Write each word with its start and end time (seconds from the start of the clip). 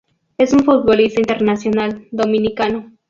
Es 0.39 0.51
un 0.53 0.63
futbolista 0.63 1.19
internacional 1.21 2.07
dominicano. 2.09 2.91